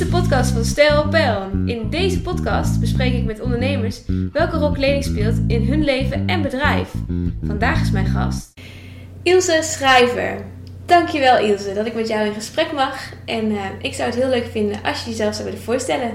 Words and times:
de 0.00 0.06
podcast 0.06 0.50
van 0.50 0.64
Stijl 0.64 1.08
Pijl. 1.08 1.50
In 1.66 1.90
deze 1.90 2.20
podcast 2.20 2.80
bespreek 2.80 3.12
ik 3.12 3.24
met 3.24 3.40
ondernemers 3.40 4.02
welke 4.32 4.56
rol 4.56 4.72
kleding 4.72 5.04
speelt 5.04 5.38
in 5.46 5.66
hun 5.66 5.84
leven 5.84 6.26
en 6.26 6.42
bedrijf. 6.42 6.92
Vandaag 7.42 7.80
is 7.80 7.90
mijn 7.90 8.06
gast 8.06 8.60
Ilse 9.22 9.58
Schrijver. 9.62 10.44
Dankjewel 10.86 11.38
Ilse 11.38 11.72
dat 11.74 11.86
ik 11.86 11.94
met 11.94 12.08
jou 12.08 12.26
in 12.26 12.34
gesprek 12.34 12.72
mag. 12.72 13.12
En 13.24 13.50
uh, 13.50 13.60
ik 13.80 13.94
zou 13.94 14.10
het 14.10 14.18
heel 14.18 14.28
leuk 14.28 14.46
vinden 14.46 14.82
als 14.82 15.04
je 15.04 15.10
jezelf 15.10 15.34
zou 15.34 15.44
willen 15.44 15.62
voorstellen. 15.62 16.10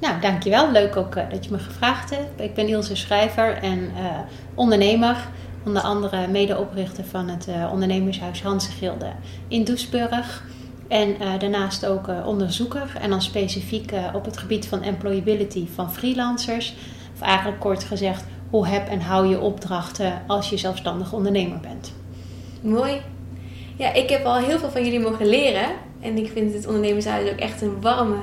Nou, 0.00 0.20
dankjewel. 0.20 0.72
Leuk 0.72 0.96
ook 0.96 1.16
uh, 1.16 1.30
dat 1.30 1.44
je 1.44 1.50
me 1.50 1.58
gevraagd 1.58 2.10
hebt. 2.10 2.40
Ik 2.40 2.54
ben 2.54 2.68
Ilse 2.68 2.96
Schrijver 2.96 3.56
en 3.56 3.78
uh, 3.78 4.18
ondernemer. 4.54 5.16
Onder 5.64 5.82
andere 5.82 6.28
medeoprichter 6.28 7.04
van 7.04 7.28
het 7.28 7.48
ondernemershuis 7.72 8.42
Hanse 8.42 8.70
Gilde 8.70 9.10
in 9.48 9.64
Doesburg. 9.64 10.44
En 10.88 11.08
uh, 11.08 11.38
daarnaast 11.38 11.86
ook 11.86 12.08
uh, 12.08 12.26
onderzoeker 12.26 12.96
en 13.00 13.10
dan 13.10 13.22
specifiek 13.22 13.92
uh, 13.92 14.04
op 14.14 14.24
het 14.24 14.36
gebied 14.36 14.66
van 14.66 14.82
employability 14.82 15.66
van 15.74 15.92
freelancers. 15.92 16.74
Of 17.14 17.20
eigenlijk 17.20 17.60
kort 17.60 17.84
gezegd, 17.84 18.24
hoe 18.50 18.66
heb 18.66 18.88
en 18.88 19.00
hou 19.00 19.26
je 19.26 19.40
opdrachten 19.40 20.22
als 20.26 20.50
je 20.50 20.56
zelfstandig 20.56 21.12
ondernemer 21.12 21.60
bent. 21.60 21.92
Mooi. 22.60 23.00
Ja, 23.76 23.92
ik 23.92 24.08
heb 24.10 24.24
al 24.24 24.36
heel 24.36 24.58
veel 24.58 24.70
van 24.70 24.84
jullie 24.84 25.00
mogen 25.00 25.26
leren. 25.26 25.68
En 26.00 26.18
ik 26.18 26.30
vind 26.32 26.54
het 26.54 26.66
ondernemershuis 26.66 27.30
ook 27.30 27.38
echt 27.38 27.62
een 27.62 27.80
warme, 27.80 28.18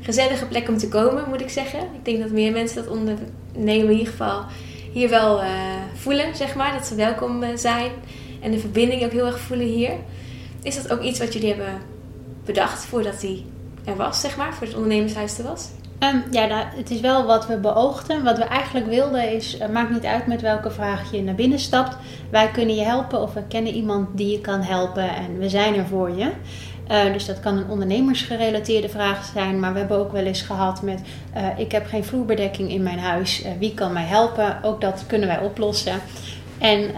gezellige 0.00 0.46
plek 0.46 0.68
om 0.68 0.78
te 0.78 0.88
komen, 0.88 1.24
moet 1.28 1.40
ik 1.40 1.50
zeggen. 1.50 1.80
Ik 1.80 2.04
denk 2.04 2.18
dat 2.20 2.30
meer 2.30 2.52
mensen 2.52 2.76
dat 2.84 2.92
ondernemen 2.92 3.84
in 3.84 3.90
ieder 3.90 4.06
geval 4.06 4.44
hier 4.92 5.08
wel 5.08 5.40
voelen, 5.94 6.36
zeg 6.36 6.54
maar. 6.54 6.72
Dat 6.72 6.86
ze 6.86 6.94
welkom 6.94 7.44
zijn. 7.54 7.90
En 8.40 8.50
de 8.50 8.58
verbinding 8.58 9.04
ook 9.04 9.12
heel 9.12 9.26
erg 9.26 9.40
voelen 9.40 9.66
hier. 9.66 9.92
Is 10.62 10.82
dat 10.82 10.92
ook 10.92 11.02
iets 11.02 11.18
wat 11.18 11.32
jullie 11.32 11.48
hebben 11.48 11.80
bedacht 12.46 12.84
voordat 12.84 13.22
hij 13.22 13.44
er 13.84 13.96
was, 13.96 14.20
zeg 14.20 14.36
maar, 14.36 14.54
voor 14.54 14.66
het 14.66 14.76
ondernemershuis 14.76 15.38
er 15.38 15.44
was? 15.44 15.68
Um, 16.00 16.24
ja, 16.30 16.46
nou, 16.46 16.64
het 16.76 16.90
is 16.90 17.00
wel 17.00 17.26
wat 17.26 17.46
we 17.46 17.56
beoogden. 17.56 18.24
Wat 18.24 18.38
we 18.38 18.44
eigenlijk 18.44 18.86
wilden 18.86 19.32
is, 19.32 19.58
uh, 19.58 19.68
maakt 19.68 19.90
niet 19.90 20.04
uit 20.04 20.26
met 20.26 20.40
welke 20.40 20.70
vraag 20.70 21.12
je 21.12 21.22
naar 21.22 21.34
binnen 21.34 21.58
stapt. 21.58 21.96
Wij 22.30 22.50
kunnen 22.50 22.74
je 22.74 22.82
helpen 22.82 23.22
of 23.22 23.32
we 23.32 23.42
kennen 23.48 23.72
iemand 23.72 24.08
die 24.16 24.30
je 24.30 24.40
kan 24.40 24.60
helpen 24.60 25.14
en 25.14 25.38
we 25.38 25.48
zijn 25.48 25.74
er 25.74 25.86
voor 25.86 26.10
je. 26.10 26.30
Uh, 26.90 27.12
dus 27.12 27.26
dat 27.26 27.40
kan 27.40 27.56
een 27.56 27.68
ondernemersgerelateerde 27.68 28.88
vraag 28.88 29.30
zijn, 29.34 29.60
maar 29.60 29.72
we 29.72 29.78
hebben 29.78 29.98
ook 29.98 30.12
wel 30.12 30.24
eens 30.24 30.42
gehad 30.42 30.82
met: 30.82 31.00
uh, 31.36 31.58
ik 31.58 31.72
heb 31.72 31.86
geen 31.86 32.04
vloerbedekking 32.04 32.70
in 32.70 32.82
mijn 32.82 32.98
huis, 32.98 33.44
wie 33.58 33.74
kan 33.74 33.92
mij 33.92 34.04
helpen? 34.04 34.58
Ook 34.62 34.80
dat 34.80 35.04
kunnen 35.06 35.28
wij 35.28 35.40
oplossen. 35.40 36.00
En 36.58 36.90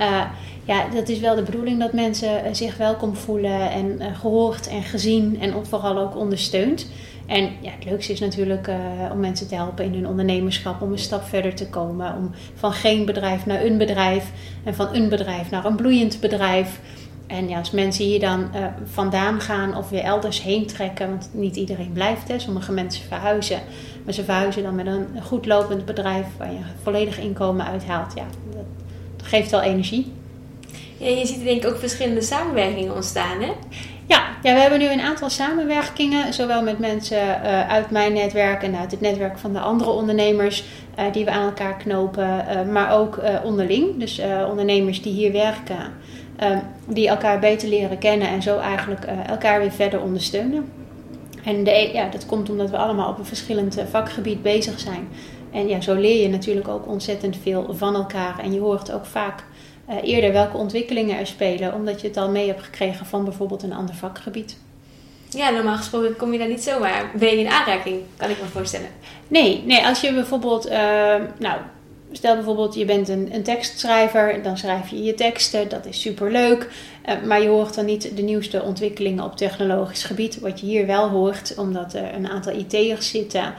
ja, 0.69 0.89
dat 0.89 1.09
is 1.09 1.21
wel 1.21 1.35
de 1.35 1.43
bedoeling 1.43 1.79
dat 1.79 1.93
mensen 1.93 2.45
eh, 2.45 2.55
zich 2.55 2.77
welkom 2.77 3.17
voelen 3.17 3.71
en 3.71 3.87
uh, 3.87 4.19
gehoord 4.19 4.69
en 4.69 4.83
gezien 4.83 5.41
en 5.41 5.67
vooral 5.67 5.99
ook 5.99 6.17
ondersteund. 6.17 6.91
En 7.27 7.51
ja, 7.61 7.71
het 7.71 7.85
leukste 7.85 8.13
is 8.13 8.21
natuurlijk 8.21 8.69
uh, 8.69 8.77
om 9.13 9.21
mensen 9.21 9.49
te 9.49 9.55
helpen 9.55 9.85
in 9.85 9.95
hun 9.95 10.07
ondernemerschap, 10.07 10.83
om 10.83 10.93
een 10.93 10.99
stap 10.99 11.23
verder 11.25 11.55
te 11.55 11.69
komen. 11.69 12.15
Om 12.17 12.31
van 12.55 12.73
geen 12.73 13.05
bedrijf 13.05 13.47
naar 13.47 13.65
een 13.65 13.79
bedrijf 13.79 14.31
en 14.65 14.75
van 14.75 14.89
een 14.93 15.09
bedrijf 15.09 15.51
naar 15.51 15.65
een 15.65 15.77
bloeiend 15.77 16.21
bedrijf. 16.21 16.81
En 17.27 17.49
ja, 17.49 17.59
als 17.59 17.71
mensen 17.71 18.05
hier 18.05 18.21
dan 18.21 18.51
vandaan 18.85 19.41
gaan 19.41 19.77
of 19.77 19.89
weer 19.89 20.03
elders 20.03 20.43
heen 20.43 20.67
trekken, 20.67 21.09
want 21.09 21.31
niet 21.33 21.57
iedereen 21.57 21.93
blijft, 21.93 22.29
hè. 22.29 22.39
sommige 22.39 22.73
mensen 22.73 23.05
verhuizen. 23.05 23.61
Maar 24.05 24.15
ze 24.15 24.25
verhuizen 24.25 24.63
dan 24.63 24.75
met 24.75 24.87
een 24.87 25.07
goed 25.23 25.47
lopend 25.47 25.85
bedrijf 25.85 26.27
waar 26.39 26.53
je 26.53 26.61
volledig 26.83 27.19
inkomen 27.19 27.67
uithaalt. 27.67 28.13
Ja, 28.15 28.25
dat 29.17 29.27
geeft 29.27 29.51
wel 29.51 29.63
energie. 29.63 30.18
Je 30.99 31.27
ziet 31.27 31.45
denk 31.45 31.63
ik 31.63 31.71
ook 31.71 31.79
verschillende 31.79 32.23
samenwerkingen 32.23 32.95
ontstaan, 32.95 33.41
hè? 33.41 33.53
Ja, 34.07 34.27
ja, 34.43 34.55
we 34.55 34.61
hebben 34.61 34.79
nu 34.79 34.87
een 34.87 35.01
aantal 35.01 35.31
samenwerkingen, 35.31 36.35
zowel 36.35 36.63
met 36.63 36.79
mensen 36.79 37.19
uh, 37.19 37.69
uit 37.69 37.91
mijn 37.91 38.13
netwerk 38.13 38.63
en 38.63 38.77
uit 38.77 38.91
het 38.91 39.01
netwerk 39.01 39.39
van 39.39 39.53
de 39.53 39.59
andere 39.59 39.91
ondernemers 39.91 40.65
uh, 40.99 41.05
die 41.13 41.25
we 41.25 41.31
aan 41.31 41.47
elkaar 41.47 41.77
knopen, 41.77 42.45
uh, 42.49 42.73
maar 42.73 42.93
ook 42.93 43.21
onderling. 43.45 43.99
Dus 43.99 44.21
ondernemers 44.49 45.03
die 45.03 45.13
hier 45.13 45.33
werken, 45.33 45.93
die 46.87 47.09
elkaar 47.09 47.39
beter 47.39 47.69
leren 47.69 47.99
kennen 47.99 48.29
en 48.29 48.43
zo 48.43 48.59
eigenlijk 48.59 49.05
elkaar 49.27 49.61
weer 49.61 49.73
verder 49.73 50.03
ondersteunen. 50.03 50.73
En 51.45 51.65
de, 51.65 51.91
ja, 51.93 52.09
dat 52.09 52.27
komt 52.27 52.51
omdat 52.51 52.71
we 52.71 52.77
allemaal 52.77 53.11
op 53.11 53.19
een 53.19 53.25
verschillend 53.25 53.83
vakgebied 53.91 54.43
bezig 54.43 54.81
zijn. 54.81 55.09
En 55.53 55.69
ja, 55.69 55.81
zo 55.81 55.95
leer 55.95 56.23
je 56.23 56.29
natuurlijk 56.29 56.69
ook 56.69 56.89
ontzettend 56.89 57.37
veel 57.43 57.67
van 57.71 57.95
elkaar. 57.95 58.39
En 58.43 58.53
je 58.53 58.61
hoort 58.61 58.93
ook 58.93 59.07
vaak 59.07 59.45
uh, 59.89 59.97
eerder 60.03 60.33
welke 60.33 60.57
ontwikkelingen 60.57 61.19
er 61.19 61.27
spelen, 61.27 61.75
omdat 61.75 62.01
je 62.01 62.09
het 62.09 62.17
al 62.17 62.29
mee 62.29 62.47
hebt 62.47 62.63
gekregen 62.63 63.07
van 63.07 63.25
bijvoorbeeld 63.25 63.63
een 63.63 63.73
ander 63.73 63.95
vakgebied. 63.95 64.57
Ja, 65.29 65.51
normaal 65.51 65.77
gesproken 65.77 66.17
kom 66.17 66.33
je 66.33 66.39
daar 66.39 66.49
niet 66.49 66.63
zomaar 66.63 67.11
mee 67.19 67.39
in 67.39 67.49
aanraking, 67.49 68.01
kan 68.17 68.31
ik 68.31 68.41
me 68.41 68.47
voorstellen. 68.47 68.89
Nee, 69.29 69.63
nee 69.67 69.87
als 69.87 70.01
je 70.01 70.15
bijvoorbeeld, 70.15 70.67
uh, 70.67 70.73
nou, 71.39 71.61
stel 72.13 72.35
bijvoorbeeld 72.35 72.75
je 72.75 72.85
bent 72.85 73.09
een, 73.09 73.29
een, 73.33 73.43
tekstschrijver, 73.43 74.43
dan 74.43 74.57
schrijf 74.57 74.89
je 74.89 75.03
je 75.03 75.15
teksten, 75.15 75.69
dat 75.69 75.87
is 75.87 76.01
superleuk. 76.01 76.69
Uh, 77.09 77.27
maar 77.27 77.43
je 77.43 77.49
hoort 77.49 77.75
dan 77.75 77.85
niet 77.85 78.17
de 78.17 78.23
nieuwste 78.23 78.63
ontwikkelingen 78.63 79.25
op 79.25 79.37
technologisch 79.37 80.05
gebied, 80.05 80.41
wat 80.41 80.61
je 80.61 80.67
hier 80.67 80.87
wel 80.87 81.09
hoort, 81.09 81.55
omdat 81.57 81.95
er 81.95 82.15
een 82.15 82.29
aantal 82.29 82.53
IT'ers 82.53 83.11
zitten. 83.11 83.55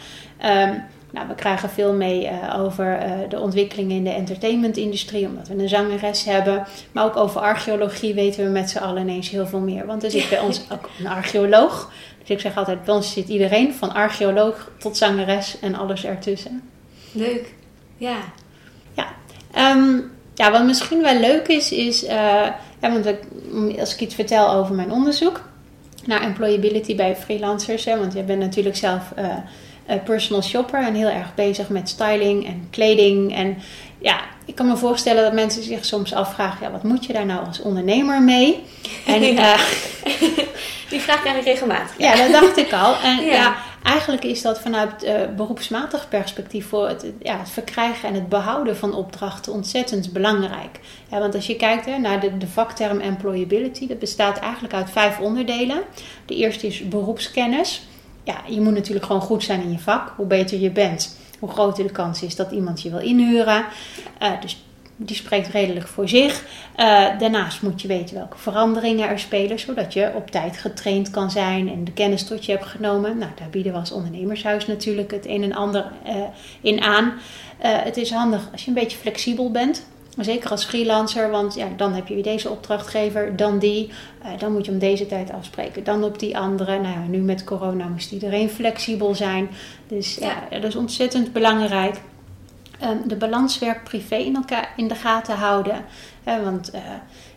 Um, 0.45 0.83
nou, 1.11 1.27
we 1.27 1.35
krijgen 1.35 1.69
veel 1.69 1.93
mee 1.93 2.23
uh, 2.23 2.59
over 2.59 2.99
uh, 3.01 3.29
de 3.29 3.39
ontwikkelingen 3.39 3.95
in 3.95 4.03
de 4.03 4.09
entertainmentindustrie, 4.09 5.27
omdat 5.27 5.47
we 5.47 5.53
een 5.53 5.69
zangeres 5.69 6.23
hebben. 6.23 6.65
Maar 6.91 7.05
ook 7.05 7.17
over 7.17 7.41
archeologie 7.41 8.13
weten 8.13 8.43
we 8.43 8.49
met 8.49 8.69
z'n 8.69 8.77
allen 8.77 9.01
ineens 9.01 9.29
heel 9.29 9.47
veel 9.47 9.59
meer. 9.59 9.85
Want 9.85 10.03
er 10.03 10.11
zit 10.11 10.29
bij 10.29 10.39
ons 10.39 10.61
ook 10.71 10.89
een 10.99 11.07
archeoloog. 11.07 11.91
Dus 12.19 12.29
ik 12.29 12.39
zeg 12.39 12.57
altijd, 12.57 12.83
bij 12.83 12.95
ons 12.95 13.13
zit 13.13 13.27
iedereen, 13.27 13.73
van 13.73 13.93
archeoloog 13.93 14.71
tot 14.77 14.97
zangeres 14.97 15.59
en 15.59 15.75
alles 15.75 16.05
ertussen. 16.05 16.61
Leuk, 17.11 17.53
ja. 17.97 18.17
Ja, 18.93 19.07
um, 19.75 20.11
ja 20.33 20.51
wat 20.51 20.65
misschien 20.65 21.01
wel 21.01 21.19
leuk 21.19 21.47
is, 21.47 21.71
is, 21.71 22.03
uh, 22.03 22.09
ja, 22.79 22.91
want 22.91 23.05
als 23.79 23.93
ik 23.93 23.99
iets 23.99 24.15
vertel 24.15 24.51
over 24.51 24.75
mijn 24.75 24.91
onderzoek 24.91 25.41
naar 26.05 26.21
employability 26.21 26.95
bij 26.95 27.15
freelancers, 27.15 27.85
hè, 27.85 27.99
want 27.99 28.13
je 28.13 28.23
bent 28.23 28.39
natuurlijk 28.39 28.75
zelf 28.75 29.13
personal 29.97 30.41
shopper 30.41 30.83
en 30.83 30.93
heel 30.93 31.07
erg 31.07 31.35
bezig 31.35 31.69
met 31.69 31.89
styling 31.89 32.45
en 32.45 32.67
kleding. 32.69 33.35
En 33.35 33.57
ja, 33.97 34.19
ik 34.45 34.55
kan 34.55 34.67
me 34.67 34.77
voorstellen 34.77 35.23
dat 35.23 35.33
mensen 35.33 35.63
zich 35.63 35.85
soms 35.85 36.13
afvragen: 36.13 36.65
ja, 36.65 36.71
wat 36.71 36.83
moet 36.83 37.05
je 37.05 37.13
daar 37.13 37.25
nou 37.25 37.45
als 37.45 37.61
ondernemer 37.61 38.21
mee? 38.21 38.63
En, 39.05 39.21
ja. 39.33 39.55
uh, 39.55 39.59
Die 40.89 40.99
vraag 40.99 41.21
krijg 41.21 41.37
ik 41.37 41.43
regelmatig. 41.43 41.97
Ja. 41.97 42.13
ja, 42.13 42.27
dat 42.27 42.41
dacht 42.41 42.57
ik 42.57 42.73
al. 42.73 42.95
En 42.95 43.23
ja. 43.25 43.33
ja 43.33 43.55
eigenlijk 43.83 44.23
is 44.23 44.41
dat 44.41 44.59
vanuit 44.59 45.03
uh, 45.03 45.11
beroepsmatig 45.35 46.09
perspectief 46.09 46.67
voor 46.67 46.87
het, 46.87 47.05
ja, 47.19 47.37
het 47.37 47.49
verkrijgen 47.49 48.09
en 48.09 48.15
het 48.15 48.29
behouden 48.29 48.77
van 48.77 48.93
opdrachten 48.93 49.53
ontzettend 49.53 50.13
belangrijk. 50.13 50.79
Ja, 51.11 51.19
want 51.19 51.35
als 51.35 51.47
je 51.47 51.55
kijkt 51.55 51.85
hè, 51.85 51.97
naar 51.97 52.19
de, 52.19 52.37
de 52.37 52.47
vakterm 52.47 52.99
employability, 52.99 53.87
dat 53.87 53.99
bestaat 53.99 54.39
eigenlijk 54.39 54.73
uit 54.73 54.89
vijf 54.89 55.19
onderdelen. 55.19 55.81
De 56.25 56.35
eerste 56.35 56.67
is 56.67 56.87
beroepskennis 56.87 57.87
ja, 58.23 58.41
je 58.47 58.61
moet 58.61 58.73
natuurlijk 58.73 59.05
gewoon 59.05 59.21
goed 59.21 59.43
zijn 59.43 59.61
in 59.61 59.71
je 59.71 59.79
vak. 59.79 60.13
Hoe 60.15 60.25
beter 60.25 60.59
je 60.59 60.71
bent, 60.71 61.17
hoe 61.39 61.49
groter 61.49 61.83
de 61.83 61.91
kans 61.91 62.21
is 62.23 62.35
dat 62.35 62.51
iemand 62.51 62.81
je 62.81 62.89
wil 62.89 62.99
inhuren. 62.99 63.65
Uh, 64.21 64.41
dus 64.41 64.63
die 64.95 65.15
spreekt 65.15 65.47
redelijk 65.47 65.87
voor 65.87 66.09
zich. 66.09 66.45
Uh, 66.77 67.19
daarnaast 67.19 67.61
moet 67.61 67.81
je 67.81 67.87
weten 67.87 68.15
welke 68.15 68.37
veranderingen 68.37 69.09
er 69.09 69.19
spelen, 69.19 69.59
zodat 69.59 69.93
je 69.93 70.11
op 70.15 70.31
tijd 70.31 70.57
getraind 70.57 71.09
kan 71.09 71.31
zijn 71.31 71.69
en 71.69 71.83
de 71.83 71.93
kennis 71.93 72.23
tot 72.23 72.45
je 72.45 72.51
hebt 72.51 72.65
genomen. 72.65 73.17
Nou, 73.17 73.31
daar 73.35 73.49
bieden 73.49 73.71
we 73.71 73.79
als 73.79 73.91
ondernemershuis 73.91 74.67
natuurlijk 74.67 75.11
het 75.11 75.25
een 75.27 75.43
en 75.43 75.53
ander 75.53 75.91
uh, 76.07 76.15
in 76.61 76.81
aan. 76.81 77.13
het 77.59 77.97
is 77.97 78.11
handig 78.11 78.47
als 78.51 78.61
je 78.61 78.67
een 78.67 78.73
beetje 78.73 78.97
flexibel 78.97 79.51
bent. 79.51 79.85
Zeker 80.19 80.49
als 80.49 80.65
freelancer, 80.65 81.29
want 81.29 81.53
ja, 81.53 81.67
dan 81.77 81.93
heb 81.93 82.07
je 82.07 82.13
weer 82.13 82.23
deze 82.23 82.49
opdrachtgever, 82.49 83.35
dan 83.35 83.59
die. 83.59 83.89
Uh, 84.23 84.39
dan 84.39 84.53
moet 84.53 84.65
je 84.65 84.71
om 84.71 84.79
deze 84.79 85.07
tijd 85.07 85.31
afspreken, 85.31 85.83
dan 85.83 86.03
op 86.03 86.19
die 86.19 86.37
andere. 86.37 86.79
Nou 86.79 86.93
ja, 86.93 87.05
nu 87.07 87.17
met 87.17 87.43
corona 87.43 87.87
moest 87.87 88.11
iedereen 88.11 88.49
flexibel 88.49 89.15
zijn. 89.15 89.49
Dus 89.87 90.15
ja, 90.15 90.43
ja 90.49 90.59
dat 90.59 90.69
is 90.69 90.75
ontzettend 90.75 91.33
belangrijk. 91.33 91.95
Um, 92.83 93.07
de 93.07 93.15
balanswerk 93.15 93.83
privé 93.83 94.15
in, 94.15 94.35
elkaar, 94.35 94.73
in 94.75 94.87
de 94.87 94.95
gaten 94.95 95.35
houden. 95.35 95.85
Uh, 96.27 96.43
want 96.43 96.73
uh, 96.73 96.81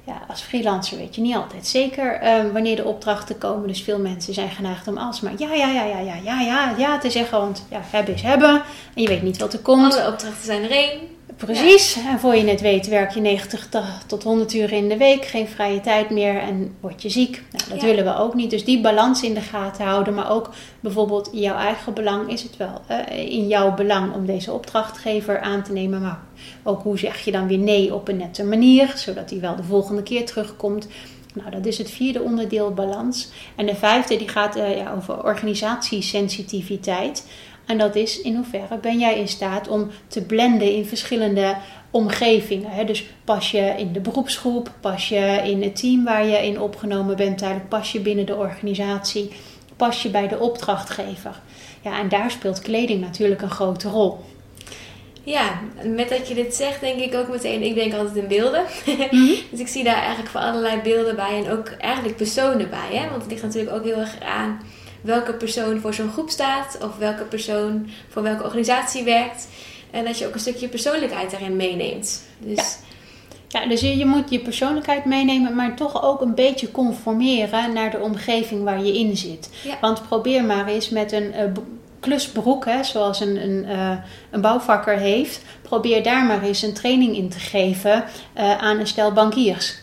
ja, 0.05 0.23
als 0.29 0.41
freelancer 0.41 0.99
weet 0.99 1.15
je 1.15 1.21
niet 1.21 1.35
altijd 1.35 1.67
zeker 1.67 2.39
um, 2.39 2.53
wanneer 2.53 2.77
de 2.77 2.85
opdrachten 2.85 3.39
komen. 3.39 3.69
Dus 3.69 3.83
veel 3.83 3.99
mensen 3.99 4.35
zijn 4.35 4.51
geneigd 4.51 4.89
om 4.89 4.99
alsmaar 4.99 5.33
ja, 5.37 5.55
ja, 5.55 5.69
ja, 5.69 5.85
ja, 5.85 5.99
ja, 5.99 6.15
ja, 6.25 6.41
ja, 6.41 6.75
ja 6.79 6.99
te 6.99 7.11
zeggen. 7.11 7.39
Want 7.39 7.67
ja, 7.71 7.81
hebben 7.85 8.15
is 8.15 8.23
hebben. 8.23 8.63
En 8.95 9.03
je 9.03 9.09
weet 9.09 9.23
niet 9.23 9.39
wat 9.39 9.53
er 9.53 9.59
komt. 9.59 9.95
Alle 9.95 10.13
opdrachten 10.13 10.45
zijn 10.45 10.63
er 10.63 10.71
één. 10.71 11.01
Precies. 11.37 11.95
Ja. 11.95 12.11
En 12.11 12.19
voor 12.19 12.35
je 12.35 12.45
het 12.45 12.61
weet 12.61 12.87
werk 12.87 13.11
je 13.11 13.21
90 13.21 13.69
tot 14.07 14.23
100 14.23 14.55
uur 14.55 14.73
in 14.73 14.89
de 14.89 14.97
week. 14.97 15.25
Geen 15.25 15.49
vrije 15.49 15.81
tijd 15.81 16.11
meer 16.11 16.39
en 16.39 16.75
word 16.81 17.03
je 17.03 17.09
ziek. 17.09 17.43
Nou, 17.51 17.65
dat 17.69 17.81
ja. 17.81 17.87
willen 17.87 18.05
we 18.05 18.17
ook 18.17 18.35
niet. 18.35 18.51
Dus 18.51 18.65
die 18.65 18.81
balans 18.81 19.23
in 19.23 19.35
de 19.35 19.41
gaten 19.41 19.85
houden. 19.85 20.15
Maar 20.15 20.31
ook 20.31 20.51
bijvoorbeeld 20.81 21.33
in 21.33 21.41
jouw 21.41 21.57
eigen 21.57 21.95
belang 21.95 22.31
is 22.31 22.43
het 22.43 22.57
wel 22.57 22.81
in 23.15 23.49
jouw 23.49 23.75
belang 23.75 24.15
om 24.15 24.27
deze 24.27 24.53
opdrachtgever 24.53 25.41
aan 25.41 25.63
te 25.63 25.73
nemen. 25.73 26.01
Maar 26.01 26.21
ook 26.63 26.83
hoe 26.83 26.99
zeg 26.99 27.25
je 27.25 27.33
dan 27.33 27.47
weer 27.47 27.59
nee 27.59 27.95
op 27.95 28.09
een 28.09 28.17
nette 28.17 28.45
manier. 28.45 28.93
Zodat 28.97 29.31
hij 29.31 29.41
wel 29.41 29.57
de 29.57 29.65
volgende 29.65 30.03
keer 30.03 30.27
terugkomt. 30.27 30.89
Nou, 31.35 31.51
dat 31.51 31.67
is 31.67 31.79
het 31.79 31.91
vierde 31.91 32.23
onderdeel 32.23 32.75
balans. 32.75 33.29
En 33.57 33.67
de 33.67 33.75
vijfde 33.75 34.17
die 34.17 34.29
gaat 34.29 34.57
uh, 34.57 34.77
ja, 34.77 34.93
over 34.93 35.25
organisatiesensitiviteit. 35.25 37.27
En 37.67 37.79
dat 37.79 37.97
is 37.97 38.21
in 38.21 38.35
hoeverre 38.35 38.77
ben 38.81 38.99
jij 38.99 39.19
in 39.19 39.29
staat 39.29 39.69
om 39.69 39.91
te 40.07 40.23
blenden 40.23 40.75
in 40.75 40.87
verschillende 40.87 41.57
omgevingen. 41.91 42.71
Hè? 42.71 42.85
Dus 42.85 43.05
pas 43.25 43.51
je 43.51 43.75
in 43.77 43.93
de 43.93 44.01
beroepsgroep, 44.01 44.73
pas 44.81 45.09
je 45.09 45.41
in 45.45 45.63
het 45.63 45.77
team 45.77 46.05
waar 46.05 46.27
je 46.27 46.47
in 46.47 46.61
opgenomen 46.61 47.17
bent, 47.17 47.39
tijdelijk 47.39 47.69
pas 47.69 47.93
je 47.93 48.01
binnen 48.01 48.27
de 48.27 48.37
organisatie, 48.37 49.31
pas 49.77 50.03
je 50.03 50.09
bij 50.09 50.29
de 50.29 50.39
opdrachtgever. 50.39 51.41
Ja, 51.81 51.99
en 51.99 52.09
daar 52.09 52.31
speelt 52.31 52.61
kleding 52.61 53.01
natuurlijk 53.01 53.43
een 53.43 53.51
grote 53.51 53.89
rol. 53.89 54.21
Ja, 55.25 55.61
met 55.85 56.09
dat 56.09 56.29
je 56.29 56.35
dit 56.35 56.55
zegt, 56.55 56.81
denk 56.81 57.01
ik 57.01 57.15
ook 57.15 57.29
meteen, 57.29 57.63
ik 57.63 57.75
denk 57.75 57.95
altijd 57.95 58.17
in 58.17 58.29
beelden. 58.29 58.65
Mhm. 59.11 59.35
dus 59.51 59.61
ik 59.61 59.69
zie 59.69 59.85
daar 59.85 60.01
eigenlijk 60.01 60.29
voor 60.29 60.41
allerlei 60.41 60.81
beelden 60.81 61.17
bij 61.17 61.45
en 61.45 61.51
ook 61.51 61.69
eigenlijk 61.69 62.17
personen 62.17 62.71
bij. 62.71 62.99
Hè? 62.99 63.09
Want 63.09 63.23
het 63.23 63.31
ligt 63.31 63.43
natuurlijk 63.43 63.77
ook 63.77 63.85
heel 63.85 63.97
erg 63.97 64.21
aan 64.21 64.61
welke 65.03 65.33
persoon 65.33 65.81
voor 65.81 65.95
zo'n 65.95 66.13
groep 66.13 66.31
staat 66.31 66.79
of 66.83 66.97
welke 66.99 67.25
persoon 67.25 67.91
voor 68.09 68.23
welke 68.23 68.45
organisatie 68.45 69.05
werkt. 69.05 69.49
En 69.91 70.05
dat 70.05 70.19
je 70.19 70.27
ook 70.27 70.35
een 70.35 70.41
stukje 70.41 70.69
persoonlijkheid 70.69 71.31
daarin 71.31 71.57
meeneemt. 71.57 72.25
Dus, 72.39 72.79
ja. 73.49 73.61
ja 73.61 73.69
dus 73.69 73.81
je, 73.81 73.97
je, 73.97 74.07
moet 74.07 74.31
je 74.31 74.41
persoonlijkheid 74.41 75.05
meenemen, 75.05 75.55
maar 75.55 75.77
toch 75.77 76.03
ook 76.03 76.21
een 76.21 76.35
beetje 76.35 76.71
conformeren 76.71 77.73
naar 77.73 77.91
de 77.91 78.01
omgeving 78.01 78.63
waar 78.65 78.83
je 78.83 78.99
in 78.99 79.17
zit. 79.17 79.51
Want 79.81 80.09
probeer 80.09 80.45
maar 80.45 80.67
eens 80.67 80.89
met 80.89 81.13
een 81.13 81.33
uh, 81.35 81.45
klusbroek, 82.01 82.65
hè, 82.65 82.85
zoals 82.85 83.21
een, 83.21 83.43
een, 83.43 83.65
uh, 83.69 83.93
een 84.31 84.41
bouwvakker 84.41 84.99
heeft, 84.99 85.43
probeer 85.63 86.03
daar 86.03 86.25
maar 86.25 86.43
eens 86.43 86.63
een 86.63 86.73
training 86.73 87.17
in 87.17 87.29
te 87.29 87.39
geven 87.39 88.05
uh, 88.39 88.59
aan 88.59 88.79
een 88.79 88.87
stel 88.87 89.13
bankiers. 89.13 89.82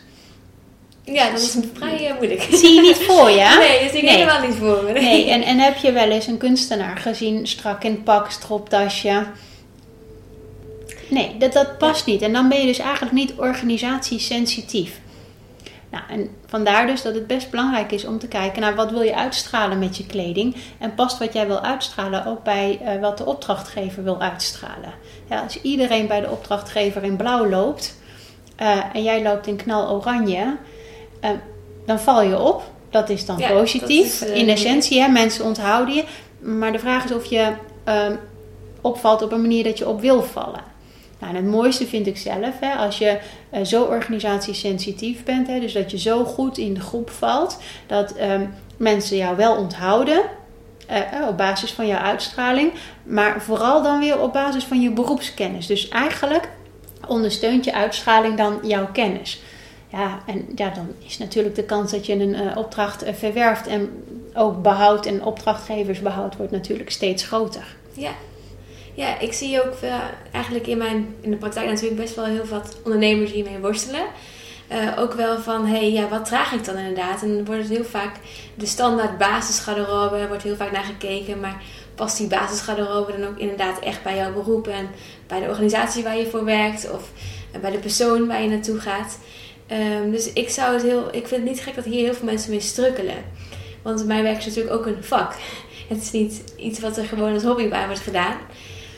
Ja, 1.12 1.32
dat 1.32 1.42
is 1.42 1.56
een 1.56 1.72
vrij 1.74 2.14
moeilijk. 2.18 2.48
Zie 2.52 2.74
je 2.74 2.82
niet 2.82 2.98
voor 2.98 3.30
ja? 3.30 3.58
Nee, 3.60 3.84
dat 3.84 3.92
zie 3.92 4.02
ik 4.02 4.10
helemaal 4.10 4.42
niet 4.42 4.56
voor 4.56 4.84
me. 4.84 4.92
Nee, 4.92 5.30
en, 5.34 5.42
en 5.42 5.60
heb 5.60 5.78
je 5.78 5.92
wel 5.92 6.10
eens 6.10 6.28
een 6.28 6.38
kunstenaar 6.38 6.98
gezien, 6.98 7.48
strak 7.48 7.84
in 7.84 8.04
pak, 8.04 8.32
stropdasje? 8.32 9.26
Nee, 11.10 11.38
dat, 11.38 11.54
dat 11.54 11.78
past 11.78 12.06
niet. 12.06 12.22
En 12.22 12.34
dan 12.34 12.50
ben 12.50 12.60
je 12.60 12.66
dus 12.66 12.80
eigenlijk 12.80 13.12
niet 13.12 13.34
organisatiesensitief. 13.36 15.00
Nou, 15.90 16.04
en 16.10 16.30
vandaar 16.48 16.88
dus 16.88 17.02
dat 17.02 17.14
het 17.14 17.28
best 17.28 17.50
belangrijk 17.50 17.92
is 17.92 18.06
om 18.06 18.20
te 18.20 18.28
kijken 18.28 18.62
naar 18.62 18.76
wat 18.76 18.92
wil 18.92 19.02
je 19.02 19.16
uitstralen 19.16 19.80
met 19.80 19.98
je 19.98 20.06
kleding. 20.06 20.56
En 20.78 20.96
past 20.96 21.18
wat 21.18 21.34
jij 21.34 21.48
wil 21.48 21.60
uitstralen 21.60 22.26
ook 22.26 22.44
bij 22.44 22.80
uh, 22.84 23.02
wat 23.02 23.18
de 23.18 23.26
opdrachtgever 23.26 24.04
wil 24.04 24.22
uitstralen. 24.22 24.94
Ja, 25.30 25.42
als 25.42 25.62
iedereen 25.62 26.08
bij 26.08 26.22
de 26.22 26.30
opdrachtgever 26.30 27.04
in 27.04 27.16
blauw 27.16 27.50
loopt 27.50 27.98
uh, 28.62 28.78
en 28.94 29.04
jij 29.04 29.24
loopt 29.24 29.48
in 29.48 29.56
knal 29.56 29.90
oranje, 29.90 30.58
uh, 31.22 31.30
dan 31.86 32.00
val 32.00 32.22
je 32.22 32.40
op. 32.40 32.64
Dat 32.90 33.10
is 33.10 33.26
dan 33.26 33.38
ja, 33.38 33.52
positief. 33.52 34.22
Is, 34.22 34.30
in 34.30 34.50
essentie, 34.50 35.02
hè, 35.02 35.08
mensen 35.08 35.46
onthouden 35.46 35.96
je. 35.96 36.04
Maar 36.40 36.72
de 36.72 36.80
vraag 36.80 37.04
is 37.04 37.12
of 37.12 37.26
je 37.26 37.54
ehm, 37.84 38.16
opvalt 38.82 39.22
op 39.22 39.32
een 39.32 39.42
manier 39.42 39.64
dat 39.64 39.78
je 39.78 39.88
op 39.88 40.02
wil 40.02 40.24
vallen. 40.24 40.64
Nou, 41.20 41.36
en 41.36 41.44
het 41.44 41.52
mooiste 41.52 41.88
vind 41.88 42.08
ik 42.08 42.18
zelf, 42.18 42.60
hè, 42.60 42.74
als 42.74 42.98
je 42.98 43.20
uh, 43.54 43.64
zo 43.64 43.84
organisatiesensitief 43.84 45.24
bent, 45.24 45.48
hè, 45.48 45.60
dus 45.60 45.74
dat 45.74 45.92
je 45.92 46.00
zo 46.00 46.24
goed 46.24 46.58
in 46.58 46.74
de 46.74 46.80
groep 46.80 47.10
valt, 47.10 47.60
dat 47.88 48.14
um, 48.22 48.54
mensen 48.78 49.18
jou 49.18 49.36
wel 49.36 49.56
onthouden. 49.56 50.22
Uh, 50.92 51.28
op 51.28 51.38
basis 51.38 51.72
van 51.72 51.88
jouw 51.88 52.00
uitstraling, 52.00 52.72
maar 53.04 53.42
vooral 53.42 53.84
dan 53.84 54.00
weer 54.00 54.20
op 54.20 54.34
basis 54.34 54.64
van 54.64 54.82
je 54.82 54.92
beroepskennis. 54.92 55.68
Dus 55.68 55.88
eigenlijk 55.88 56.50
ondersteunt 57.08 57.66
je 57.66 57.74
uitstraling 57.74 58.38
dan 58.38 58.60
jouw 58.64 58.88
kennis. 58.92 59.42
Ja, 59.92 60.20
en 60.26 60.48
ja, 60.56 60.70
dan 60.70 60.88
is 61.06 61.18
natuurlijk 61.18 61.56
de 61.56 61.64
kans 61.64 61.92
dat 61.92 62.06
je 62.06 62.14
een 62.14 62.36
uh, 62.36 62.58
opdracht 62.58 63.04
verwerft 63.14 63.68
en 63.68 64.04
ook 64.34 64.62
behoudt 64.62 65.06
en 65.06 65.24
opdrachtgevers 65.24 66.00
behoudt, 66.00 66.38
wordt 66.38 66.52
natuurlijk 66.52 66.92
steeds 66.92 67.24
groter. 67.24 67.76
Ja, 67.94 68.12
ja, 68.94 69.20
ik 69.20 69.34
zie 69.34 69.66
ook 69.66 69.74
veel, 69.76 69.98
eigenlijk 70.32 70.68
in, 70.68 70.78
mijn, 70.78 71.16
in 71.22 71.32
de 71.32 71.38
praktijk 71.38 71.70
natuurlijk 71.70 72.02
best 72.02 72.16
wel 72.16 72.26
heel 72.26 72.46
wat 72.46 72.78
ondernemers 72.84 73.32
hiermee 73.32 73.60
worstelen. 73.60 74.06
Ook 74.98 75.14
wel 75.14 75.40
van, 75.40 75.66
hé, 75.66 75.78
hey, 75.78 75.92
ja, 75.92 76.08
wat 76.08 76.26
draag 76.26 76.54
ik 76.54 76.66
dan 76.66 76.78
inderdaad? 76.78 77.22
En 77.22 77.36
dan 77.36 77.46
wordt 77.46 77.62
het 77.62 77.72
heel 77.72 77.84
vaak 77.84 78.16
de 78.56 78.66
standaard 78.66 79.18
basisgarderobe, 79.18 80.28
wordt 80.28 80.44
heel 80.44 80.56
vaak 80.56 80.72
naar 80.72 80.84
gekeken. 80.84 81.40
Maar 81.40 81.62
past 81.96 82.18
die 82.18 82.28
basisgarderobe 82.28 83.12
dan 83.12 83.28
ook 83.28 83.38
inderdaad 83.38 83.80
echt 83.80 84.04
bij 84.04 84.16
jouw 84.16 84.34
beroep 84.34 84.68
en 84.68 84.90
bij 85.28 85.40
de 85.40 85.48
organisatie 85.48 86.04
waar 86.04 86.18
je 86.18 86.30
voor 86.30 86.46
werkt 86.46 86.92
of 86.92 87.12
bij 87.62 87.72
de 87.72 87.78
persoon 87.78 88.28
waar 88.28 88.42
je 88.42 88.50
naartoe 88.50 88.80
gaat? 88.80 89.20
Um, 89.72 90.12
dus 90.12 90.34
ik 90.34 90.50
zou 90.50 90.74
het 90.74 90.84
heel, 90.84 91.08
ik 91.08 91.28
vind 91.28 91.42
het 91.42 91.50
niet 91.50 91.60
gek 91.60 91.76
dat 91.76 91.86
hier 91.86 92.04
heel 92.04 92.14
veel 92.14 92.26
mensen 92.26 92.52
mee 92.52 92.60
strukkelen. 92.60 93.16
Want 93.82 94.06
mijn 94.06 94.24
werk 94.24 94.38
is 94.38 94.46
natuurlijk 94.46 94.76
ook 94.76 94.86
een 94.86 95.04
vak. 95.04 95.34
Het 95.90 96.02
is 96.02 96.12
niet 96.12 96.44
iets 96.58 96.80
wat 96.80 96.98
er 96.98 97.06
gewoon 97.06 97.34
als 97.34 97.44
hobby 97.44 97.70
bij 97.70 97.86
wordt 97.86 98.02
gedaan. 98.02 98.38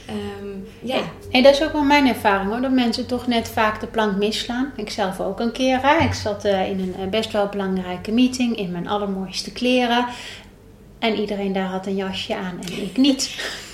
Um, 0.10 0.68
ja. 0.80 1.00
En 1.32 1.44
dat 1.44 1.54
is 1.54 1.64
ook 1.64 1.72
wel 1.72 1.84
mijn 1.84 2.08
ervaring 2.08 2.50
hoor, 2.50 2.62
dat 2.62 2.72
mensen 2.72 3.08
toch 3.08 3.28
net 3.28 3.48
vaak 3.48 3.80
de 3.80 3.88
plank 3.88 4.18
misslaan. 4.18 4.74
Ik 4.76 4.90
zelf 4.90 5.20
ook 5.20 5.40
een 5.40 5.52
keer. 5.52 5.80
Hè. 5.82 6.06
Ik 6.06 6.14
zat 6.14 6.46
uh, 6.46 6.70
in 6.70 6.80
een 6.80 6.96
uh, 7.00 7.08
best 7.08 7.32
wel 7.32 7.48
belangrijke 7.48 8.12
meeting 8.12 8.58
in 8.58 8.72
mijn 8.72 8.88
allermooiste 8.88 9.52
kleren. 9.52 10.06
En 11.00 11.20
iedereen 11.20 11.54
daar 11.54 11.68
had 11.68 11.86
een 11.86 11.96
jasje 11.96 12.36
aan 12.36 12.60
en 12.62 12.84
ik 12.84 12.98
niet. 12.98 13.30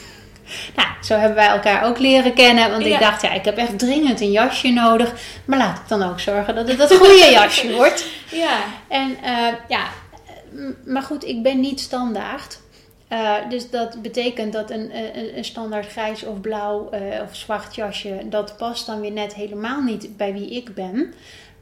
nou, 0.75 0.87
zo 1.01 1.13
hebben 1.13 1.35
wij 1.35 1.47
elkaar 1.47 1.85
ook 1.85 1.99
leren 1.99 2.33
kennen. 2.33 2.71
Want 2.71 2.85
ik 2.85 2.99
dacht, 2.99 3.21
ja, 3.21 3.31
ik 3.31 3.45
heb 3.45 3.57
echt 3.57 3.79
dringend 3.79 4.21
een 4.21 4.31
jasje 4.31 4.69
nodig. 4.69 5.13
Maar 5.45 5.57
laat 5.57 5.77
ik 5.77 5.87
dan 5.87 6.03
ook 6.03 6.19
zorgen 6.19 6.55
dat 6.55 6.67
het 6.67 6.77
dat 6.77 6.93
goede 6.93 7.29
jasje 7.39 7.73
wordt. 7.73 8.05
Ja. 8.31 8.59
En 8.87 9.17
uh, 9.23 9.47
ja, 9.67 9.87
maar 10.85 11.01
goed, 11.01 11.25
ik 11.25 11.43
ben 11.43 11.59
niet 11.59 11.79
standaard. 11.79 12.59
Uh, 13.11 13.35
dus 13.49 13.69
dat 13.69 14.01
betekent 14.01 14.53
dat 14.53 14.71
een, 14.71 14.97
een, 14.97 15.37
een 15.37 15.45
standaard 15.45 15.87
grijs 15.87 16.23
of 16.23 16.41
blauw 16.41 16.89
uh, 16.93 16.99
of 17.29 17.35
zwart 17.35 17.75
jasje, 17.75 18.21
dat 18.25 18.57
past 18.57 18.85
dan 18.85 19.01
weer 19.01 19.11
net 19.11 19.33
helemaal 19.33 19.81
niet 19.81 20.17
bij 20.17 20.33
wie 20.33 20.49
ik 20.49 20.73
ben. 20.73 21.13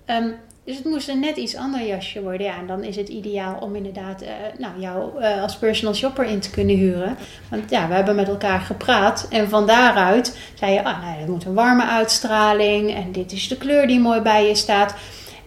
Um, 0.06 0.36
dus 0.66 0.76
het 0.76 0.86
moest 0.86 1.10
een 1.10 1.20
net 1.20 1.38
iets 1.38 1.56
ander 1.56 1.88
jasje 1.88 2.22
worden. 2.22 2.48
Ja, 2.48 2.58
en 2.58 2.68
dan 2.68 2.84
is 2.84 2.96
het 2.96 3.10
ideaal 3.10 3.58
om 3.60 3.76
inderdaad 3.76 4.24
uh, 4.24 4.30
nou, 4.58 4.80
jou 4.80 5.24
als 5.42 5.58
personal 5.58 5.94
shopper 5.94 6.26
in 6.26 6.40
te 6.40 6.50
kunnen 6.50 6.76
huren. 6.76 7.18
Want 7.50 7.70
ja, 7.70 7.88
we 7.88 7.94
hebben 7.94 8.16
met 8.16 8.28
elkaar 8.28 8.60
gepraat. 8.60 9.28
En 9.30 9.50
van 9.50 9.68
daaruit 9.68 10.38
zei 10.54 10.74
je, 10.74 10.84
ah, 10.84 11.02
nou, 11.02 11.20
dat 11.20 11.28
moet 11.28 11.46
een 11.46 11.54
warme 11.54 11.86
uitstraling. 11.86 12.96
En 12.96 13.12
dit 13.12 13.32
is 13.32 13.48
de 13.48 13.58
kleur 13.58 13.88
die 13.88 14.00
mooi 14.00 14.22
bij 14.22 14.48
je 14.48 14.56
staat. 14.56 14.96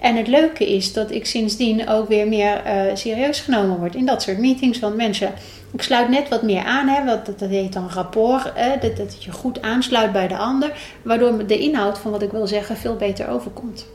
En 0.00 0.16
het 0.16 0.26
leuke 0.26 0.74
is 0.74 0.92
dat 0.92 1.10
ik 1.10 1.26
sindsdien 1.26 1.88
ook 1.88 2.08
weer 2.08 2.28
meer 2.28 2.62
serieus 2.94 3.40
genomen 3.40 3.78
word 3.78 3.94
in 3.94 4.06
dat 4.06 4.22
soort 4.22 4.38
meetings. 4.38 4.78
Want 4.78 4.96
mensen 4.96 5.32
ik 5.72 5.82
sluit 5.82 6.08
net 6.08 6.28
wat 6.28 6.42
meer 6.42 6.64
aan, 6.64 6.88
hè, 6.88 7.04
wat, 7.04 7.26
dat, 7.26 7.48
heet 7.48 7.72
dan 7.72 7.88
rapport. 7.90 8.52
Hè, 8.54 8.78
dat, 8.80 8.96
dat 8.96 9.24
je 9.24 9.32
goed 9.32 9.62
aansluit 9.62 10.12
bij 10.12 10.28
de 10.28 10.36
ander. 10.36 10.72
Waardoor 11.02 11.46
de 11.46 11.58
inhoud 11.58 11.98
van 11.98 12.10
wat 12.10 12.22
ik 12.22 12.30
wil 12.30 12.46
zeggen 12.46 12.76
veel 12.76 12.96
beter 12.96 13.28
overkomt. 13.28 13.86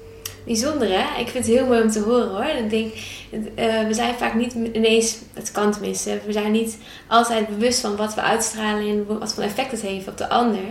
Bijzonder 0.46 0.88
hè? 0.88 1.20
Ik 1.20 1.28
vind 1.28 1.46
het 1.46 1.56
heel 1.56 1.66
mooi 1.66 1.82
om 1.82 1.92
te 1.92 2.00
horen 2.00 2.30
hoor. 2.30 2.46
Ik 2.46 2.70
denk, 2.70 2.94
uh, 3.32 3.88
we 3.88 3.94
zijn 3.94 4.14
vaak 4.16 4.34
niet 4.34 4.54
ineens, 4.74 5.18
het 5.34 5.52
kan 5.52 5.72
tenminste, 5.72 6.20
we 6.26 6.32
zijn 6.32 6.52
niet 6.52 6.78
altijd 7.08 7.48
bewust 7.48 7.80
van 7.80 7.96
wat 7.96 8.14
we 8.14 8.22
uitstralen 8.22 8.88
en 8.88 9.20
wat 9.20 9.34
voor 9.34 9.44
effect 9.44 9.72
het 9.72 9.82
heeft 9.82 10.08
op 10.08 10.18
de 10.18 10.30
ander. 10.30 10.64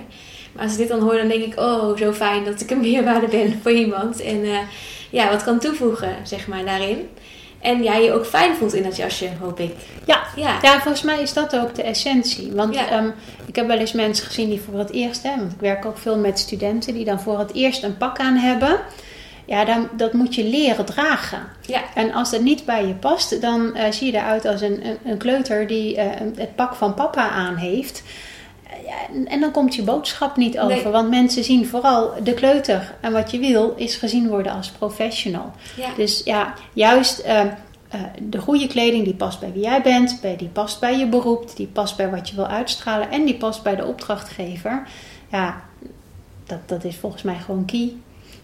Maar 0.52 0.62
als 0.62 0.72
ik 0.72 0.78
dit 0.78 0.88
dan 0.88 1.00
hoor, 1.00 1.16
dan 1.16 1.28
denk 1.28 1.44
ik, 1.44 1.58
oh, 1.60 1.96
zo 1.96 2.12
fijn 2.12 2.44
dat 2.44 2.60
ik 2.60 2.70
een 2.70 2.80
meerwaarde 2.90 3.28
ben 3.28 3.60
voor 3.62 3.72
iemand. 3.72 4.20
En 4.20 4.44
uh, 4.44 4.58
ja, 5.10 5.30
wat 5.30 5.44
kan 5.44 5.58
toevoegen, 5.58 6.16
zeg 6.22 6.46
maar, 6.46 6.64
daarin. 6.64 7.08
En 7.60 7.82
jij 7.82 8.04
je 8.04 8.12
ook 8.12 8.26
fijn 8.26 8.56
voelt 8.56 8.74
in 8.74 8.82
dat 8.82 8.96
jasje, 8.96 9.28
hoop 9.40 9.60
ik. 9.60 9.74
Ja, 10.04 10.22
ja. 10.36 10.58
ja 10.62 10.80
volgens 10.80 11.02
mij 11.02 11.20
is 11.20 11.32
dat 11.32 11.56
ook 11.56 11.74
de 11.74 11.82
essentie. 11.82 12.52
Want 12.52 12.76
ehm, 12.76 13.08
ik 13.46 13.56
heb 13.56 13.66
wel 13.66 13.78
eens 13.78 13.92
mensen 13.92 14.26
gezien 14.26 14.48
die 14.48 14.60
voor 14.60 14.78
het 14.78 14.92
eerst, 14.92 15.22
hè, 15.22 15.36
want 15.36 15.52
ik 15.52 15.60
werk 15.60 15.84
ook 15.84 15.98
veel 15.98 16.18
met 16.18 16.38
studenten, 16.38 16.94
die 16.94 17.04
dan 17.04 17.20
voor 17.20 17.38
het 17.38 17.54
eerst 17.54 17.82
een 17.82 17.96
pak 17.96 18.18
aan 18.18 18.36
hebben. 18.36 18.80
Ja, 19.52 19.64
dan, 19.64 19.88
dat 19.96 20.12
moet 20.12 20.34
je 20.34 20.44
leren 20.44 20.84
dragen. 20.84 21.40
Ja. 21.60 21.82
En 21.94 22.12
als 22.12 22.30
dat 22.30 22.40
niet 22.40 22.64
bij 22.64 22.86
je 22.86 22.94
past, 22.94 23.40
dan 23.40 23.76
uh, 23.76 23.90
zie 23.90 24.12
je 24.12 24.18
eruit 24.18 24.44
als 24.44 24.60
een, 24.60 24.86
een, 24.86 24.98
een 25.04 25.18
kleuter 25.18 25.66
die 25.66 25.96
uh, 25.96 26.04
het 26.34 26.56
pak 26.56 26.74
van 26.74 26.94
papa 26.94 27.28
aan 27.28 27.56
heeft. 27.56 28.02
Ja, 28.86 29.24
en 29.24 29.40
dan 29.40 29.50
komt 29.50 29.74
je 29.74 29.82
boodschap 29.82 30.36
niet 30.36 30.58
over. 30.58 30.90
Want 30.90 31.10
mensen 31.10 31.44
zien 31.44 31.66
vooral 31.66 32.12
de 32.22 32.34
kleuter. 32.34 32.94
En 33.00 33.12
wat 33.12 33.30
je 33.30 33.38
wil 33.38 33.74
is 33.76 33.96
gezien 33.96 34.28
worden 34.28 34.52
als 34.52 34.70
professional. 34.70 35.52
Ja. 35.76 35.88
Dus 35.96 36.22
ja, 36.24 36.54
juist 36.72 37.26
uh, 37.26 37.40
de 38.22 38.38
goede 38.38 38.66
kleding 38.66 39.04
die 39.04 39.14
past 39.14 39.40
bij 39.40 39.52
wie 39.52 39.62
jij 39.62 39.82
bent. 39.82 40.18
Bij, 40.20 40.36
die 40.36 40.48
past 40.48 40.80
bij 40.80 40.98
je 40.98 41.06
beroep. 41.06 41.56
Die 41.56 41.66
past 41.66 41.96
bij 41.96 42.10
wat 42.10 42.28
je 42.28 42.36
wil 42.36 42.46
uitstralen. 42.46 43.10
En 43.10 43.24
die 43.24 43.36
past 43.36 43.62
bij 43.62 43.76
de 43.76 43.86
opdrachtgever. 43.86 44.86
Ja, 45.30 45.62
dat, 46.46 46.58
dat 46.66 46.84
is 46.84 46.96
volgens 46.96 47.22
mij 47.22 47.38
gewoon 47.38 47.64
key. 47.64 47.92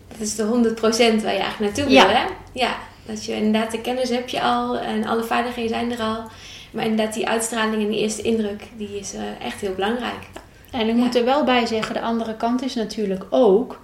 Dat 0.09 0.21
is 0.21 0.35
de 0.35 0.43
100% 0.43 0.81
waar 0.81 1.03
je 1.03 1.25
eigenlijk 1.25 1.59
naartoe 1.59 1.85
wil, 1.85 1.93
ja. 1.93 2.09
hè? 2.09 2.27
Ja, 2.53 2.77
dat 3.07 3.25
je 3.25 3.35
inderdaad 3.35 3.71
de 3.71 3.81
kennis 3.81 4.09
heb 4.09 4.29
je 4.29 4.41
al. 4.41 4.79
En 4.79 5.05
alle 5.05 5.25
vaardigheden 5.25 5.71
zijn 5.71 5.93
er 5.93 6.01
al. 6.01 6.23
Maar 6.71 6.85
inderdaad, 6.85 7.15
die 7.15 7.29
uitstraling 7.29 7.83
en 7.83 7.89
die 7.89 8.01
eerste 8.01 8.23
indruk, 8.23 8.63
die 8.77 8.99
is 8.99 9.15
uh, 9.15 9.21
echt 9.47 9.61
heel 9.61 9.75
belangrijk. 9.75 10.27
En 10.71 10.89
ik 10.89 10.95
moet 10.95 11.17
er 11.17 11.25
wel 11.25 11.45
bij 11.45 11.67
zeggen, 11.67 11.95
de 11.95 12.01
andere 12.01 12.37
kant 12.37 12.63
is 12.63 12.75
natuurlijk 12.75 13.25
ook... 13.31 13.81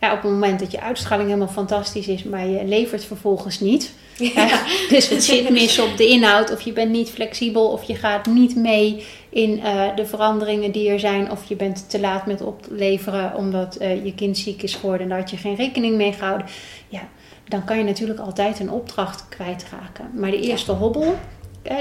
Ja, 0.00 0.12
op 0.12 0.22
het 0.22 0.30
moment 0.30 0.58
dat 0.60 0.70
je 0.70 0.80
uitstraling 0.80 1.28
helemaal 1.28 1.52
fantastisch 1.52 2.08
is, 2.08 2.22
maar 2.22 2.46
je 2.46 2.64
levert 2.64 3.04
vervolgens 3.04 3.60
niet... 3.60 3.92
Ja. 4.18 4.62
dus 4.90 5.08
het 5.08 5.24
zit 5.24 5.50
mis 5.50 5.78
op 5.78 5.96
de 5.96 6.06
inhoud, 6.06 6.52
of 6.52 6.60
je 6.60 6.72
bent 6.72 6.90
niet 6.90 7.10
flexibel, 7.10 7.68
of 7.68 7.82
je 7.82 7.94
gaat 7.94 8.26
niet 8.26 8.56
mee 8.56 9.04
in 9.28 9.50
uh, 9.50 9.96
de 9.96 10.06
veranderingen 10.06 10.72
die 10.72 10.90
er 10.90 11.00
zijn, 11.00 11.30
of 11.30 11.48
je 11.48 11.56
bent 11.56 11.90
te 11.90 12.00
laat 12.00 12.26
met 12.26 12.40
opleveren 12.40 13.34
omdat 13.34 13.78
uh, 13.80 14.04
je 14.04 14.14
kind 14.14 14.38
ziek 14.38 14.62
is 14.62 14.74
geworden 14.74 15.02
en 15.02 15.08
daar 15.08 15.18
had 15.18 15.30
je 15.30 15.36
geen 15.36 15.54
rekening 15.54 15.96
mee 15.96 16.12
gehouden. 16.12 16.46
Ja, 16.88 17.08
dan 17.48 17.64
kan 17.64 17.78
je 17.78 17.84
natuurlijk 17.84 18.20
altijd 18.20 18.60
een 18.60 18.70
opdracht 18.70 19.28
kwijtraken. 19.28 20.10
Maar 20.14 20.30
de 20.30 20.40
eerste 20.40 20.72
ja. 20.72 20.78
hobbel, 20.78 21.14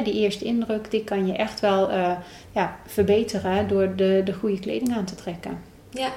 die 0.03 0.13
eerste 0.13 0.46
indruk, 0.46 0.91
die 0.91 1.03
kan 1.03 1.27
je 1.27 1.34
echt 1.34 1.60
wel 1.60 1.91
uh, 1.91 2.12
ja, 2.51 2.75
verbeteren 2.86 3.67
door 3.67 3.96
de, 3.96 4.22
de 4.25 4.34
goede 4.34 4.60
kleding 4.60 4.96
aan 4.96 5.06
te 5.06 5.15
trekken. 5.15 5.62
Ja, 5.89 6.10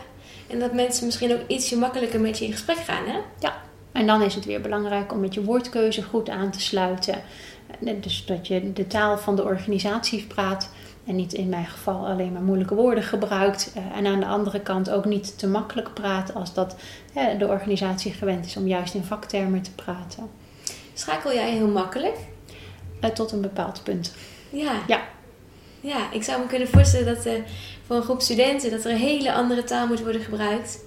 en 0.47 0.59
dat 0.59 0.73
mensen 0.73 1.07
misschien 1.07 1.33
ook 1.33 1.41
ietsje 1.47 1.77
makkelijker 1.77 2.21
met 2.21 2.39
je 2.39 2.45
in 2.45 2.53
gesprek 2.53 2.77
gaan, 2.77 3.05
hè? 3.07 3.19
Ja, 3.39 3.63
en 3.93 4.07
dan 4.07 4.23
is 4.23 4.35
het 4.35 4.45
weer 4.45 4.61
belangrijk 4.61 5.13
om 5.13 5.21
met 5.21 5.35
je 5.35 5.45
woordkeuze 5.45 6.03
goed 6.03 6.29
aan 6.29 6.51
te 6.51 6.61
sluiten. 6.61 7.23
Dus 8.01 8.27
dat 8.27 8.47
je 8.47 8.73
de 8.73 8.87
taal 8.87 9.19
van 9.19 9.37
de 9.37 9.45
organisatie 9.45 10.27
praat. 10.27 10.71
En 11.07 11.17
niet 11.17 11.33
in 11.33 11.49
mijn 11.49 11.67
geval 11.67 12.07
alleen 12.07 12.33
maar 12.33 12.43
moeilijke 12.43 12.75
woorden 12.75 13.05
gebruikt. 13.05 13.73
En 13.95 14.07
aan 14.07 14.21
de 14.21 14.27
andere 14.27 14.61
kant 14.61 14.91
ook 14.91 15.05
niet 15.05 15.39
te 15.39 15.49
makkelijk 15.49 15.95
praat 15.95 16.35
als 16.35 16.55
dat 16.55 16.77
de 17.39 17.47
organisatie 17.47 18.13
gewend 18.13 18.47
is 18.47 18.57
om 18.57 18.67
juist 18.67 18.95
in 18.95 19.05
vaktermen 19.05 19.63
te 19.63 19.75
praten. 19.75 20.31
Schakel 20.95 21.33
jij 21.33 21.51
heel 21.51 21.69
makkelijk? 21.69 22.17
Tot 23.15 23.33
een 23.33 23.41
bepaald 23.41 23.81
punt. 23.83 24.15
Ja. 24.51 24.73
Ja. 24.87 25.03
Ja, 25.81 26.13
ik 26.13 26.23
zou 26.23 26.41
me 26.41 26.47
kunnen 26.47 26.69
voorstellen 26.69 27.15
dat 27.15 27.29
voor 27.87 27.97
een 27.97 28.03
groep 28.03 28.21
studenten 28.21 28.71
dat 28.71 28.85
er 28.85 28.91
een 28.91 28.97
hele 28.97 29.33
andere 29.33 29.65
taal 29.65 29.87
moet 29.87 30.03
worden 30.03 30.21
gebruikt. 30.21 30.79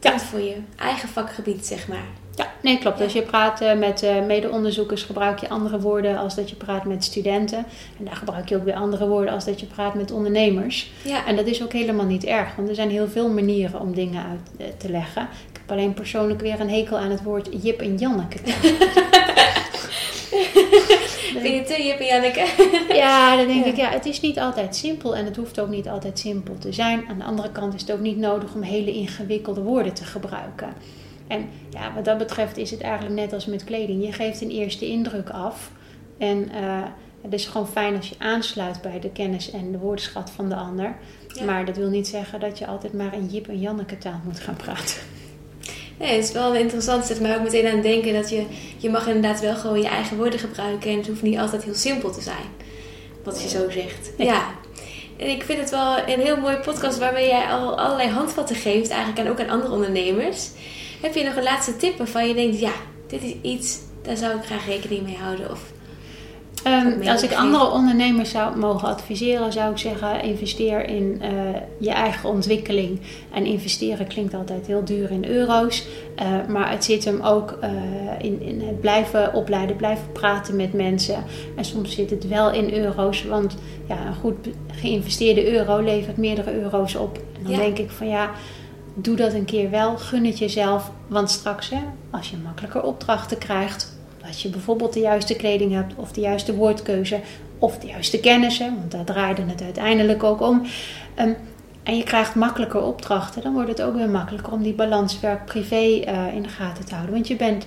Ja. 0.00 0.18
voor 0.18 0.40
je 0.40 0.56
eigen 0.76 1.08
vakgebied, 1.08 1.66
zeg 1.66 1.88
maar. 1.88 2.04
Ja, 2.34 2.52
nee, 2.62 2.78
klopt. 2.78 2.98
Ja. 2.98 3.04
Als 3.04 3.12
je 3.12 3.22
praat 3.22 3.62
uh, 3.62 3.78
met 3.78 4.02
uh, 4.02 4.26
mede-onderzoekers, 4.26 5.02
gebruik 5.02 5.38
je 5.38 5.48
andere 5.48 5.80
woorden 5.80 6.18
als 6.18 6.34
dat 6.34 6.50
je 6.50 6.56
praat 6.56 6.84
met 6.84 7.04
studenten. 7.04 7.58
En 7.98 8.04
daar 8.04 8.16
gebruik 8.16 8.48
je 8.48 8.56
ook 8.56 8.64
weer 8.64 8.74
andere 8.74 9.08
woorden 9.08 9.34
als 9.34 9.44
dat 9.44 9.60
je 9.60 9.66
praat 9.66 9.94
met 9.94 10.10
ondernemers. 10.10 10.90
Ja. 11.04 11.26
En 11.26 11.36
dat 11.36 11.46
is 11.46 11.62
ook 11.62 11.72
helemaal 11.72 12.06
niet 12.06 12.24
erg, 12.24 12.56
want 12.56 12.68
er 12.68 12.74
zijn 12.74 12.90
heel 12.90 13.08
veel 13.08 13.28
manieren 13.28 13.80
om 13.80 13.94
dingen 13.94 14.24
uit 14.24 14.80
te 14.80 14.90
leggen. 14.90 15.22
Ik 15.22 15.60
heb 15.60 15.70
alleen 15.70 15.94
persoonlijk 15.94 16.40
weer 16.40 16.60
een 16.60 16.70
hekel 16.70 16.98
aan 16.98 17.10
het 17.10 17.22
woord 17.22 17.48
Jip 17.62 17.80
en 17.80 17.96
Janneke. 17.96 18.38
Vind 21.40 21.68
je 21.68 21.74
te 21.74 21.82
Jip 21.82 21.98
en 21.98 22.06
Janneke? 22.06 22.46
ja, 23.02 23.36
dan 23.36 23.46
denk 23.46 23.64
ik, 23.64 23.76
ja, 23.76 23.90
het 23.90 24.06
is 24.06 24.20
niet 24.20 24.38
altijd 24.38 24.76
simpel 24.76 25.16
en 25.16 25.24
het 25.24 25.36
hoeft 25.36 25.60
ook 25.60 25.68
niet 25.68 25.88
altijd 25.88 26.18
simpel 26.18 26.58
te 26.58 26.72
zijn. 26.72 27.04
Aan 27.08 27.18
de 27.18 27.24
andere 27.24 27.52
kant 27.52 27.74
is 27.74 27.80
het 27.80 27.92
ook 27.92 28.00
niet 28.00 28.16
nodig 28.16 28.54
om 28.54 28.62
hele 28.62 28.92
ingewikkelde 28.92 29.62
woorden 29.62 29.94
te 29.94 30.04
gebruiken. 30.04 30.74
En 31.26 31.48
ja, 31.70 31.92
wat 31.94 32.04
dat 32.04 32.18
betreft 32.18 32.56
is 32.56 32.70
het 32.70 32.80
eigenlijk 32.80 33.14
net 33.14 33.32
als 33.32 33.46
met 33.46 33.64
kleding. 33.64 34.04
Je 34.04 34.12
geeft 34.12 34.40
een 34.40 34.50
eerste 34.50 34.86
indruk 34.86 35.30
af. 35.30 35.70
En 36.18 36.48
uh, 36.54 36.82
het 37.22 37.32
is 37.32 37.46
gewoon 37.46 37.68
fijn 37.68 37.96
als 37.96 38.08
je 38.08 38.14
aansluit 38.18 38.82
bij 38.82 39.00
de 39.00 39.10
kennis 39.10 39.50
en 39.50 39.72
de 39.72 39.78
woordenschat 39.78 40.30
van 40.30 40.48
de 40.48 40.54
ander. 40.54 40.96
Ja. 41.28 41.44
Maar 41.44 41.64
dat 41.64 41.76
wil 41.76 41.88
niet 41.88 42.08
zeggen 42.08 42.40
dat 42.40 42.58
je 42.58 42.66
altijd 42.66 42.92
maar 42.92 43.14
in 43.14 43.26
Jip 43.26 43.48
en 43.48 43.60
Janneke 43.60 43.98
taal 43.98 44.20
moet 44.24 44.40
gaan 44.40 44.56
praten. 44.56 44.96
Nee, 46.00 46.14
het 46.14 46.24
is 46.24 46.32
wel 46.32 46.54
interessant. 46.54 46.98
Het 46.98 47.06
zet 47.06 47.20
mij 47.20 47.36
ook 47.36 47.42
meteen 47.42 47.66
aan 47.66 47.72
het 47.72 47.82
denken 47.82 48.12
dat 48.12 48.30
je, 48.30 48.44
je 48.76 48.90
mag 48.90 49.06
inderdaad 49.06 49.40
wel 49.40 49.54
gewoon 49.54 49.80
je 49.80 49.88
eigen 49.88 50.16
woorden 50.16 50.38
gebruiken. 50.38 50.90
En 50.90 50.96
het 50.96 51.06
hoeft 51.06 51.22
niet 51.22 51.38
altijd 51.38 51.62
heel 51.62 51.74
simpel 51.74 52.10
te 52.10 52.20
zijn. 52.20 52.46
Wat 53.24 53.42
je 53.42 53.48
zo 53.48 53.70
zegt. 53.70 54.10
Ja. 54.16 54.44
En 55.16 55.28
ik 55.28 55.42
vind 55.42 55.60
het 55.60 55.70
wel 55.70 55.98
een 55.98 56.20
heel 56.20 56.36
mooie 56.36 56.60
podcast 56.60 56.98
waarmee 56.98 57.26
jij 57.26 57.46
al 57.46 57.78
allerlei 57.78 58.08
handvatten 58.08 58.56
geeft. 58.56 58.90
Eigenlijk 58.90 59.18
en 59.26 59.32
ook 59.32 59.40
aan 59.40 59.48
andere 59.48 59.72
ondernemers. 59.72 60.48
Heb 61.00 61.14
je 61.14 61.24
nog 61.24 61.36
een 61.36 61.42
laatste 61.42 61.76
tip 61.76 61.98
waarvan 61.98 62.28
je 62.28 62.34
denkt, 62.34 62.60
ja, 62.60 62.72
dit 63.06 63.22
is 63.22 63.34
iets, 63.42 63.78
daar 64.02 64.16
zou 64.16 64.36
ik 64.36 64.44
graag 64.44 64.66
rekening 64.66 65.02
mee 65.02 65.16
houden? 65.16 65.50
Of 65.50 65.60
Um, 66.66 67.08
als 67.08 67.22
ik 67.22 67.34
andere 67.34 67.70
ondernemers 67.70 68.30
zou 68.30 68.56
mogen 68.56 68.88
adviseren, 68.88 69.52
zou 69.52 69.70
ik 69.70 69.78
zeggen: 69.78 70.22
investeer 70.22 70.88
in 70.88 71.22
uh, 71.22 71.28
je 71.78 71.90
eigen 71.90 72.28
ontwikkeling. 72.28 73.00
En 73.32 73.44
investeren 73.44 74.06
klinkt 74.06 74.34
altijd 74.34 74.66
heel 74.66 74.84
duur 74.84 75.10
in 75.10 75.26
euro's, 75.26 75.86
uh, 76.22 76.26
maar 76.48 76.70
het 76.70 76.84
zit 76.84 77.04
hem 77.04 77.20
ook 77.20 77.58
uh, 77.62 77.70
in, 78.18 78.42
in, 78.42 78.60
het 78.60 78.80
blijven 78.80 79.34
opleiden, 79.34 79.76
blijven 79.76 80.12
praten 80.12 80.56
met 80.56 80.72
mensen. 80.72 81.24
En 81.56 81.64
soms 81.64 81.94
zit 81.94 82.10
het 82.10 82.28
wel 82.28 82.52
in 82.52 82.74
euro's, 82.74 83.24
want 83.24 83.56
ja, 83.88 84.06
een 84.06 84.14
goed 84.14 84.48
geïnvesteerde 84.72 85.52
euro 85.52 85.80
levert 85.80 86.16
meerdere 86.16 86.52
euro's 86.52 86.94
op. 86.94 87.16
En 87.16 87.42
dan 87.42 87.52
Ja. 87.52 87.58
denk 87.58 87.78
ik 87.78 87.90
van 87.90 88.08
ja. 88.08 88.30
Doe 88.94 89.16
dat 89.16 89.32
een 89.32 89.44
keer 89.44 89.70
wel, 89.70 89.96
gun 89.96 90.24
het 90.24 90.38
jezelf. 90.38 90.90
Want 91.06 91.30
straks, 91.30 91.70
hè, 91.70 91.80
als 92.10 92.30
je 92.30 92.36
makkelijker 92.44 92.82
opdrachten 92.82 93.38
krijgt, 93.38 93.98
dat 94.26 94.40
je 94.40 94.48
bijvoorbeeld 94.48 94.92
de 94.92 95.00
juiste 95.00 95.36
kleding 95.36 95.72
hebt, 95.72 95.94
of 95.96 96.12
de 96.12 96.20
juiste 96.20 96.54
woordkeuze, 96.54 97.20
of 97.58 97.78
de 97.78 97.86
juiste 97.86 98.20
kennissen, 98.20 98.76
want 98.78 98.90
daar 98.90 99.04
draaide 99.04 99.42
het 99.46 99.62
uiteindelijk 99.62 100.22
ook 100.22 100.40
om. 100.40 100.62
Um, 101.18 101.36
en 101.82 101.96
je 101.96 102.02
krijgt 102.02 102.34
makkelijker 102.34 102.82
opdrachten, 102.82 103.42
dan 103.42 103.52
wordt 103.52 103.68
het 103.68 103.82
ook 103.82 103.94
weer 103.94 104.10
makkelijker 104.10 104.52
om 104.52 104.62
die 104.62 104.72
balans 104.72 105.20
werk-privé 105.20 105.76
uh, 105.76 106.34
in 106.34 106.42
de 106.42 106.48
gaten 106.48 106.86
te 106.86 106.94
houden. 106.94 107.14
Want 107.14 107.28
je 107.28 107.36
bent 107.36 107.66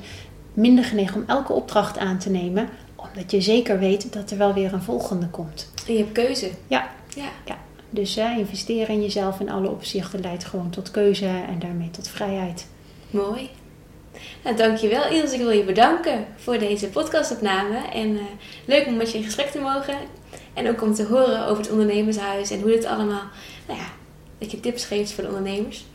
minder 0.53 0.83
genegen 0.83 1.15
om 1.15 1.23
elke 1.27 1.53
opdracht 1.53 1.97
aan 1.97 2.17
te 2.17 2.29
nemen, 2.29 2.69
omdat 2.95 3.31
je 3.31 3.41
zeker 3.41 3.79
weet 3.79 4.13
dat 4.13 4.31
er 4.31 4.37
wel 4.37 4.53
weer 4.53 4.73
een 4.73 4.81
volgende 4.81 5.27
komt. 5.27 5.71
En 5.87 5.93
je 5.93 5.99
hebt 5.99 6.11
keuze. 6.11 6.49
Ja, 6.67 6.89
Ja. 7.15 7.29
ja. 7.45 7.57
Dus 7.89 8.17
uh, 8.17 8.37
investeren 8.37 8.95
in 8.95 9.01
jezelf 9.01 9.39
in 9.39 9.51
alle 9.51 9.69
opzichten 9.69 10.19
leidt 10.19 10.45
gewoon 10.45 10.69
tot 10.69 10.91
keuze 10.91 11.25
en 11.25 11.59
daarmee 11.59 11.91
tot 11.91 12.07
vrijheid. 12.07 12.67
Mooi. 13.09 13.49
Nou, 14.43 14.55
dankjewel 14.55 15.11
Iels. 15.11 15.31
Ik 15.33 15.39
wil 15.39 15.51
je 15.51 15.63
bedanken 15.63 16.25
voor 16.35 16.57
deze 16.57 16.87
podcastopname. 16.87 17.77
En 17.93 18.09
uh, 18.09 18.21
leuk 18.65 18.85
om 18.85 18.95
met 18.95 19.11
je 19.11 19.17
in 19.17 19.23
gesprek 19.23 19.47
te 19.47 19.59
mogen. 19.59 19.95
En 20.53 20.69
ook 20.69 20.81
om 20.81 20.93
te 20.93 21.05
horen 21.05 21.45
over 21.45 21.63
het 21.63 21.71
ondernemershuis 21.71 22.51
en 22.51 22.61
hoe 22.61 22.71
dit 22.71 22.85
allemaal, 22.85 23.23
nou 23.67 23.79
ja, 23.79 23.87
dat 24.37 24.51
je 24.51 24.59
tips 24.59 24.85
geeft 24.85 25.11
voor 25.11 25.23
de 25.23 25.29
ondernemers. 25.29 25.85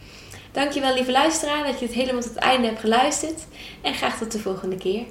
Dankjewel 0.53 0.95
lieve 0.95 1.11
luisteraar 1.11 1.67
dat 1.67 1.79
je 1.79 1.87
het 1.87 1.95
helemaal 1.95 2.23
tot 2.23 2.35
het 2.35 2.43
einde 2.43 2.67
hebt 2.67 2.81
geluisterd. 2.81 3.47
En 3.83 3.95
graag 3.95 4.19
tot 4.19 4.33
de 4.33 4.39
volgende 4.39 4.77
keer. 4.77 5.03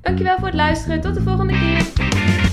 Dankjewel 0.00 0.36
voor 0.36 0.46
het 0.46 0.56
luisteren. 0.56 1.00
Tot 1.00 1.14
de 1.14 1.22
volgende 1.22 1.52
keer. 1.52 2.45